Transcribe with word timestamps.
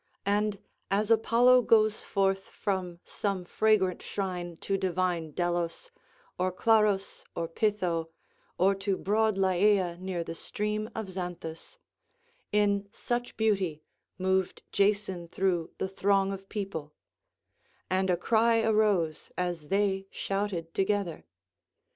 And 0.25 0.57
as 0.89 1.11
Apollo 1.11 1.61
goes 1.61 2.03
forth 2.03 2.45
from 2.45 2.99
some 3.05 3.45
fragrant 3.45 4.01
shrine 4.01 4.57
to 4.61 4.75
divine 4.75 5.29
Delos 5.29 5.91
or 6.39 6.51
Claros 6.51 7.23
or 7.35 7.47
Pytho 7.47 8.09
or 8.57 8.73
to 8.73 8.97
broad 8.97 9.37
Lyeia 9.37 9.99
near 9.99 10.23
the 10.23 10.33
stream 10.33 10.89
of 10.95 11.11
Xanthus, 11.11 11.77
in 12.51 12.89
such 12.91 13.37
beauty 13.37 13.83
moved 14.17 14.63
Jason 14.71 15.27
through 15.27 15.69
the 15.77 15.87
throng 15.87 16.31
of 16.31 16.49
people; 16.49 16.95
and 17.87 18.09
a 18.09 18.17
cry 18.17 18.63
arose 18.63 19.31
as 19.37 19.67
they 19.67 20.07
shouted 20.09 20.73
together. 20.73 21.25